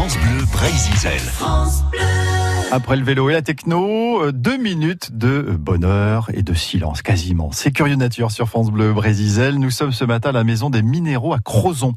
France 0.00 0.16
Bleu 0.16 0.46
Brésil. 0.50 1.20
Après 2.72 2.96
le 2.96 3.04
vélo 3.04 3.28
et 3.28 3.34
la 3.34 3.42
techno, 3.42 4.22
euh, 4.22 4.32
deux 4.32 4.56
minutes 4.56 5.10
de 5.12 5.42
bonheur 5.58 6.30
et 6.32 6.42
de 6.42 6.54
silence, 6.54 7.02
quasiment. 7.02 7.50
C'est 7.52 7.70
Curieux 7.70 7.96
Nature 7.96 8.30
sur 8.30 8.48
France 8.48 8.70
Bleu 8.70 8.94
Brésil. 8.94 9.56
Nous 9.58 9.70
sommes 9.70 9.92
ce 9.92 10.04
matin 10.04 10.30
à 10.30 10.32
la 10.32 10.44
Maison 10.44 10.70
des 10.70 10.80
Minéraux 10.80 11.34
à 11.34 11.40
Crozon. 11.40 11.96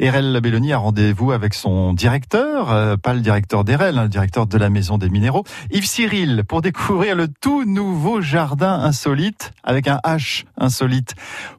Erel 0.00 0.32
Labelloni 0.32 0.72
a 0.72 0.78
rendez-vous 0.78 1.30
avec 1.30 1.54
son 1.54 1.92
directeur, 1.92 2.72
euh, 2.72 2.96
pas 2.96 3.14
le 3.14 3.20
directeur 3.20 3.62
d'Erel, 3.62 3.98
hein, 3.98 4.04
le 4.04 4.08
directeur 4.08 4.48
de 4.48 4.58
la 4.58 4.70
Maison 4.70 4.98
des 4.98 5.08
Minéraux, 5.08 5.44
Yves 5.70 5.86
Cyril, 5.86 6.42
pour 6.48 6.60
découvrir 6.60 7.14
le 7.14 7.28
tout 7.28 7.64
nouveau 7.64 8.20
jardin 8.20 8.80
insolite, 8.80 9.52
avec 9.62 9.86
un 9.86 10.00
H 10.04 10.44
insolite, 10.58 11.14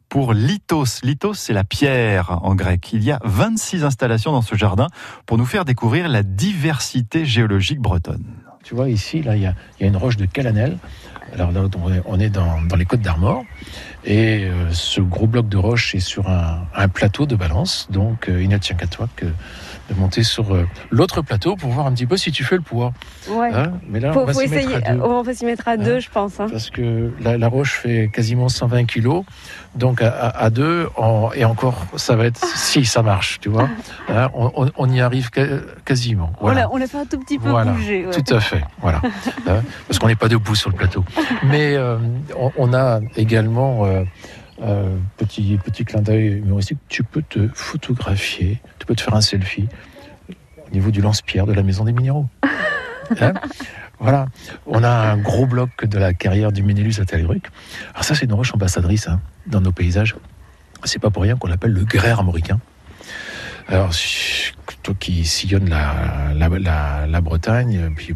pour 0.09 0.33
Lithos. 0.33 1.01
Lithos, 1.03 1.33
c'est 1.33 1.53
la 1.53 1.63
pierre 1.63 2.39
en 2.43 2.55
grec. 2.55 2.91
Il 2.93 3.03
y 3.03 3.11
a 3.11 3.19
26 3.23 3.83
installations 3.83 4.31
dans 4.31 4.41
ce 4.41 4.55
jardin 4.55 4.88
pour 5.25 5.38
nous 5.38 5.45
faire 5.45 5.65
découvrir 5.65 6.07
la 6.09 6.23
diversité 6.23 7.25
géologique 7.25 7.80
bretonne. 7.80 8.25
Tu 8.63 8.73
vois, 8.73 8.89
ici, 8.89 9.23
il 9.23 9.41
y 9.41 9.45
a, 9.45 9.53
une 9.80 9.95
roche 9.95 10.17
de 10.17 10.25
Calanel. 10.25 10.77
Alors 11.34 11.52
là, 11.52 11.61
on 12.05 12.20
est 12.20 12.29
dans, 12.29 12.75
les 12.77 12.85
Côtes 12.85 13.02
d'Armor. 13.02 13.43
Et 14.05 14.45
euh, 14.45 14.71
ce 14.71 15.02
gros 15.02 15.25
bloc 15.25 15.49
de 15.49 15.57
roche 15.57 15.95
est 15.95 15.99
sur 15.99 16.29
un, 16.29 16.88
plateau 16.89 17.25
de 17.25 17.35
balance. 17.35 17.88
Donc, 17.89 18.29
euh, 18.29 18.41
il 18.41 18.49
ne 18.49 18.57
tient 18.57 18.75
qu'à 18.75 18.85
toi 18.85 19.09
que 19.16 19.25
de 19.25 19.93
monter 19.95 20.23
sur 20.23 20.53
euh, 20.53 20.67
l'autre 20.89 21.21
plateau 21.21 21.55
pour 21.55 21.69
voir 21.69 21.88
un 21.88 21.91
petit 21.91 22.05
peu 22.05 22.17
si 22.17 22.31
tu 22.31 22.43
fais 22.43 22.55
le 22.55 22.61
poids. 22.61 22.93
Ouais. 23.30 23.52
Hein, 23.53 23.73
mais 23.88 23.99
là, 23.99 24.13
on 24.16 24.25
va 24.25 24.33
s'y 24.33 24.47
mettre 24.47 24.75
à 24.75 24.93
deux. 24.93 25.02
On 25.02 25.21
va 25.23 25.33
s'y 25.33 25.45
mettre 25.45 25.67
à 25.67 25.77
deux, 25.77 25.95
hein, 25.95 25.99
je 25.99 26.09
pense. 26.09 26.39
Hein. 26.39 26.47
Parce 26.52 26.69
que 26.69 27.11
la, 27.19 27.47
roche 27.47 27.73
fait 27.73 28.09
quasiment 28.13 28.47
120 28.47 28.85
kilos. 28.85 29.23
Donc, 29.75 30.02
à, 30.02 30.49
deux, 30.52 30.88
et 31.35 31.44
encore, 31.44 31.85
ça 31.95 32.16
va 32.16 32.25
être 32.25 32.45
si 32.55 32.85
ça 32.85 33.02
marche, 33.02 33.39
tu 33.41 33.49
vois. 33.49 33.69
on, 34.07 34.89
y 34.89 35.02
arrive 35.02 35.30
quasiment. 35.83 36.31
Voilà. 36.39 36.69
On 36.71 36.77
l'a 36.77 36.88
fait 36.88 36.99
un 36.99 37.05
tout 37.05 37.19
petit 37.19 37.39
peu 37.39 37.52
bouger. 37.52 38.05
Tout 38.11 38.33
à 38.33 38.39
fait. 38.39 38.63
Voilà. 38.81 39.02
parce 39.88 40.00
qu'on 40.00 40.07
n'est 40.07 40.16
pas 40.16 40.30
debout 40.30 40.55
sur 40.55 40.69
le 40.69 40.75
plateau. 40.75 41.03
Mais 41.44 41.75
euh, 41.75 41.97
on, 42.58 42.73
a 42.73 42.99
également. 43.16 43.85
Euh, 43.85 44.03
euh, 44.61 44.95
petit, 45.17 45.59
petit 45.63 45.83
clin 45.83 46.02
d'œil 46.02 46.38
humoristique, 46.38 46.77
tu 46.88 47.03
peux 47.03 47.22
te 47.22 47.49
photographier, 47.53 48.61
tu 48.80 48.85
peux 48.85 48.95
te 48.95 49.02
faire 49.02 49.13
un 49.13 49.19
selfie 49.19 49.67
au 50.30 50.72
niveau 50.72 50.91
du 50.91 51.02
lance-pierre 51.02 51.45
de 51.45 51.52
la 51.52 51.61
Maison 51.61 51.83
des 51.83 51.91
Minéraux. 51.91 52.27
Hein? 53.22 53.33
Voilà, 53.99 54.25
on 54.66 54.83
a 54.83 54.89
un 54.89 55.17
gros 55.17 55.45
bloc 55.45 55.85
de 55.85 55.99
la 55.99 56.16
carrière 56.16 56.52
du 56.52 56.63
Ménélus 56.63 56.99
à 56.99 57.05
Talleruc. 57.05 57.44
Alors 57.94 58.03
ça, 58.03 58.16
c'est 58.16 58.25
une 58.25 58.33
roche 58.33 58.52
ambassadrice 58.55 59.07
hein, 59.07 59.22
dans 59.45 59.61
nos 59.61 59.72
paysages. 59.72 60.16
C'est 60.85 60.97
pas 60.97 61.11
pour 61.11 61.22
rien 61.22 61.35
qu'on 61.38 61.47
l'appelle 61.47 61.72
le 61.72 61.83
grès 61.83 62.09
armoricain. 62.09 62.59
Alors, 63.67 63.91
qui 64.94 65.25
sillonne 65.25 65.69
la, 65.69 67.22
Bretagne, 67.22 67.91
puis 67.95 68.16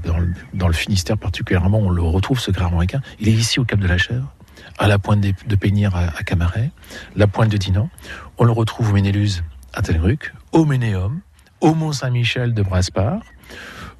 dans 0.54 0.68
le, 0.68 0.74
Finistère 0.74 1.18
particulièrement, 1.18 1.80
on 1.80 1.90
le 1.90 2.02
retrouve, 2.02 2.40
ce 2.40 2.52
grès 2.52 2.66
armoricain. 2.66 3.02
Il 3.20 3.28
est 3.28 3.34
ici 3.34 3.60
au 3.60 3.66
Cap 3.66 3.80
de 3.80 3.88
la 3.88 3.98
Chèvre 3.98 4.34
à 4.78 4.88
la 4.88 4.98
pointe 4.98 5.22
de, 5.22 5.34
de 5.48 5.86
à, 5.88 6.24
Camaret, 6.24 6.72
la 7.16 7.28
pointe 7.28 7.50
de 7.50 7.58
Dinan. 7.58 7.90
On 8.38 8.46
le 8.46 8.52
retrouve 8.52 8.92
au 8.92 8.94
Ménéluse 8.94 9.44
à 9.74 9.82
Telruc, 9.82 10.34
au 10.52 10.66
Ménéum, 10.66 11.20
au 11.60 11.74
Mont-Saint-Michel 11.74 12.54
de 12.54 12.62
Braspar, 12.62 13.20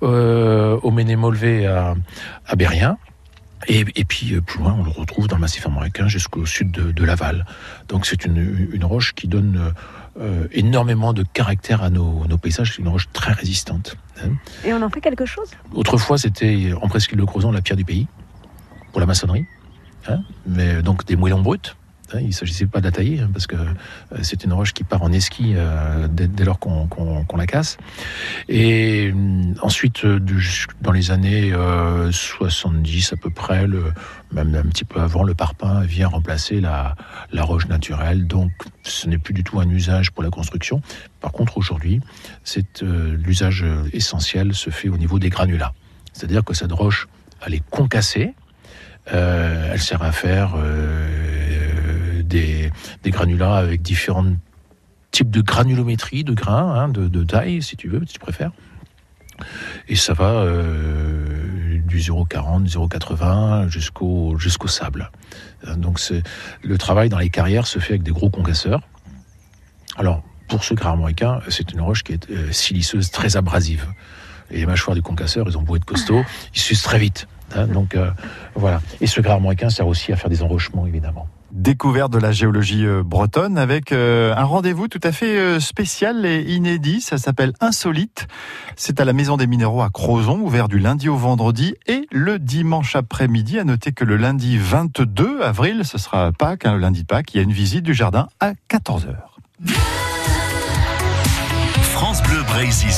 euh, 0.04 0.80
au 0.82 0.92
Ménémolvé 0.92 1.68
à, 1.68 1.96
à 2.48 2.56
Bérien. 2.56 2.98
Et, 3.68 3.84
puis 3.84 4.34
euh, 4.34 4.42
plus 4.42 4.60
loin, 4.60 4.76
on 4.80 4.84
le 4.84 4.90
retrouve 4.90 5.28
dans 5.28 5.36
le 5.36 5.42
massif 5.42 5.66
américain 5.68 6.08
jusqu'au 6.08 6.46
sud 6.46 6.72
de, 6.72 7.04
Laval. 7.04 7.46
Donc 7.90 8.06
c'est 8.06 8.26
une, 8.26 8.84
roche 8.84 9.14
qui 9.14 9.28
donne 9.28 9.74
euh, 10.20 10.48
énormément 10.52 11.14
de 11.14 11.24
caractère 11.24 11.84
à 11.84 11.90
nos, 11.90 12.26
paysages. 12.42 12.74
C'est 12.76 12.82
une 12.82 12.88
roche 12.88 13.10
très 13.14 13.32
résistante. 13.32 13.98
Hein. 14.24 14.32
Et 14.66 14.74
on 14.74 14.82
en 14.82 14.90
fait 14.90 15.02
quelque 15.02 15.26
chose? 15.26 15.50
Autrefois, 15.74 16.18
c'était 16.18 16.72
en 16.82 16.88
presqu'île 16.88 17.20
de 17.20 17.24
Crozon 17.24 17.52
la 17.52 17.62
pierre 17.62 17.78
du 17.78 17.86
pays 17.86 18.08
pour 18.92 19.00
la 19.00 19.06
maçonnerie. 19.06 19.46
Hein, 20.08 20.22
mais 20.46 20.82
donc 20.82 21.06
des 21.06 21.16
moellons 21.16 21.42
bruts. 21.42 21.76
Il 22.16 22.28
ne 22.28 22.32
s'agissait 22.32 22.66
pas 22.66 22.82
de 22.82 22.88
hein, 22.90 23.30
parce 23.32 23.46
que 23.46 23.56
euh, 23.56 24.18
c'est 24.24 24.44
une 24.44 24.54
roche 24.54 24.74
qui 24.74 24.84
part 24.84 25.04
en 25.04 25.12
esquis 25.12 25.54
euh, 25.56 26.08
dès, 26.10 26.44
lors 26.44 26.60
qu'on 26.60 27.38
la 27.38 27.46
casse. 27.46 27.78
Et 28.48 29.12
hum, 29.12 29.54
ensuite, 29.62 30.06
euh, 30.06 30.20
dans 30.82 30.92
les 30.92 31.12
années 31.12 31.54
70 32.12 33.14
à 33.14 33.16
peu 33.18 33.30
près, 33.30 33.68
même 34.32 34.56
un 34.56 34.70
petit 34.70 34.86
peu 34.86 35.00
avant, 35.00 35.24
le 35.24 35.36
parpaing 35.36 35.82
vient 35.82 36.08
remplacer 36.08 36.60
la, 36.62 36.96
roche 37.34 37.68
naturelle. 37.68 38.28
Donc, 38.28 38.52
ce 38.84 39.08
n'est 39.08 39.18
plus 39.18 39.34
du 39.34 39.44
tout 39.44 39.60
un 39.60 39.70
usage 39.70 40.12
pour 40.12 40.24
la 40.24 40.30
construction. 40.30 40.82
Par 41.22 41.32
contre, 41.32 41.58
aujourd'hui, 41.58 42.02
l'usage 42.82 43.66
essentiel 43.94 44.54
se 44.54 44.70
fait 44.70 44.90
au 44.90 44.98
niveau 44.98 45.20
des 45.20 45.30
granulats. 45.30 45.74
C'est-à-dire 46.14 46.44
que 46.44 46.54
cette 46.54 46.72
roche, 46.72 47.08
elle 47.46 47.54
est 47.54 47.64
concassée, 47.70 48.34
elle 49.06 49.82
sert 49.82 50.04
à 50.04 50.12
faire 50.12 50.56
des, 53.10 53.12
granulats 53.12 53.56
avec 53.56 53.82
différents 53.82 54.26
types 55.12 55.32
de 55.32 55.42
granulométrie, 55.42 56.24
de 56.24 56.34
grains, 56.34 56.76
hein, 56.76 56.90
de, 56.90 57.24
taille, 57.24 57.62
si 57.62 57.76
tu 57.76 57.88
veux, 57.88 58.02
si 58.06 58.14
tu 58.14 58.20
préfères. 58.20 58.52
Et 59.88 59.96
ça 59.96 60.14
va 60.14 60.32
euh, 60.32 61.80
du 61.86 62.00
0,40, 62.00 62.70
0,80 62.70 63.70
jusqu'au 63.70 64.38
jusqu'au 64.38 64.68
sable. 64.68 65.12
Donc 65.78 66.00
le 66.62 66.78
travail 66.78 67.10
dans 67.10 67.18
les 67.18 67.30
carrières 67.30 67.66
se 67.66 67.80
fait 67.80 67.94
avec 67.94 68.04
des 68.04 68.12
gros 68.12 68.30
concasseurs. 68.30 68.82
Alors 69.98 70.24
pour 70.48 70.64
ce 70.64 70.74
gras 70.74 70.92
américain, 70.92 71.40
c'est 71.48 71.72
une 71.72 71.82
roche 71.82 72.04
qui 72.04 72.14
est 72.14 72.52
siliceuse, 72.52 73.12
très 73.12 73.38
abrasive. 73.38 73.88
Et 74.52 74.58
les 74.58 74.66
mâchoires 74.66 74.96
du 74.96 75.02
concasseur, 75.02 75.48
ils 75.48 75.58
ont 75.58 75.62
beau 75.62 75.76
être 75.76 75.86
costauds, 75.86 76.24
ils 76.56 76.60
s'usent 76.60 76.82
très 76.82 77.00
vite. 77.00 77.28
Hein, 77.56 77.68
donc 77.68 77.96
euh, 77.96 78.12
voilà. 78.56 78.82
Et 79.02 79.08
ce 79.08 79.22
gras 79.22 79.34
armoricain 79.34 79.70
sert 79.70 79.88
aussi 79.88 80.12
à 80.12 80.16
faire 80.16 80.30
des 80.30 80.44
enrochements, 80.44 80.86
évidemment. 80.86 81.28
Découverte 81.52 82.14
de 82.14 82.20
la 82.20 82.32
géologie 82.32 82.86
euh, 82.86 83.02
bretonne 83.04 83.58
avec 83.58 83.92
euh, 83.92 84.36
un 84.36 84.44
rendez-vous 84.44 84.88
tout 84.88 85.00
à 85.04 85.12
fait 85.12 85.60
spécial 85.60 86.26
et 86.26 86.42
inédit. 86.42 87.02
Ça 87.02 87.18
s'appelle 87.18 87.54
Insolite. 87.60 88.28
C'est 88.76 89.00
à 89.00 89.06
la 89.06 89.14
Maison 89.14 89.36
des 89.36 89.48
Minéraux 89.48 89.82
à 89.82 89.90
Crozon, 89.90 90.40
ouvert 90.40 90.68
du 90.68 90.80
lundi 90.80 91.10
au 91.10 91.16
vendredi 91.16 91.76
et 91.88 92.08
le 92.12 92.38
dimanche 92.38 92.96
après-midi. 92.96 93.60
À 93.60 93.64
noter 93.64 93.92
que 93.92 94.06
le 94.06 94.18
lundi 94.18 94.58
22 94.58 95.42
avril, 95.42 95.86
ce 95.86 95.98
sera 95.98 96.32
Pâques, 96.32 96.66
hein, 96.66 96.74
le 96.74 96.80
lundi 96.80 97.02
de 97.02 97.08
Pâques, 97.08 97.34
il 97.34 97.38
y 97.38 97.40
a 97.40 97.44
une 97.44 97.52
visite 97.52 97.84
du 97.84 97.94
jardin 97.94 98.28
à 98.40 98.54
14h. 98.70 99.16
France 101.82 102.24
Bleu 102.24 102.42
Brésil. 102.44 102.94